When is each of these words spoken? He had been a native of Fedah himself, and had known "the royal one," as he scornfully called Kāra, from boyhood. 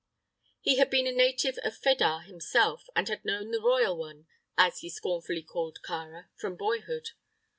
He 0.61 0.77
had 0.77 0.89
been 0.89 1.05
a 1.05 1.11
native 1.11 1.59
of 1.59 1.77
Fedah 1.79 2.23
himself, 2.25 2.89
and 2.95 3.07
had 3.07 3.23
known 3.23 3.51
"the 3.51 3.61
royal 3.61 3.95
one," 3.95 4.25
as 4.57 4.79
he 4.79 4.89
scornfully 4.89 5.43
called 5.43 5.77
Kāra, 5.87 6.29
from 6.37 6.55
boyhood. 6.55 7.11